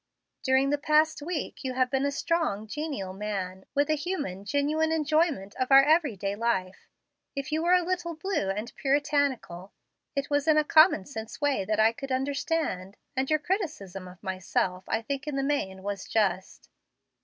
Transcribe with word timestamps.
During 0.41 0.71
the 0.71 0.79
past 0.79 1.21
week 1.21 1.63
you 1.63 1.73
have 1.73 1.91
been 1.91 2.07
a 2.07 2.11
strong, 2.11 2.65
genial 2.65 3.13
man, 3.13 3.65
with 3.75 3.87
a 3.87 3.93
human, 3.93 4.45
genuine 4.45 4.91
enjoyment 4.91 5.53
of 5.57 5.71
our 5.71 5.83
every 5.83 6.15
day 6.15 6.35
life. 6.35 6.89
If 7.35 7.51
you 7.51 7.61
were 7.61 7.75
a 7.75 7.83
little 7.83 8.15
blue 8.15 8.49
and 8.49 8.73
puritanical, 8.75 9.73
it 10.15 10.27
was 10.31 10.47
in 10.47 10.57
a 10.57 10.63
common 10.63 11.05
sense 11.05 11.39
way 11.39 11.65
that 11.65 11.79
I 11.79 11.91
could 11.91 12.11
understand, 12.11 12.97
and 13.15 13.29
your 13.29 13.37
criticism 13.37 14.07
of 14.07 14.23
myself 14.23 14.85
I 14.87 15.03
think 15.03 15.27
in 15.27 15.35
the 15.35 15.43
main 15.43 15.83
was 15.83 16.07
just. 16.07 16.67